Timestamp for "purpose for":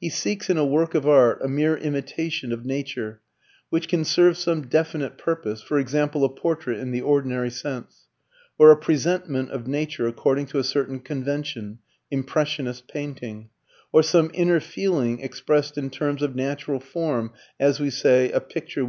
5.16-5.78